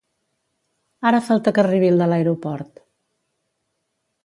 [1.09, 2.83] Ara falta que arribi el de l'aeroport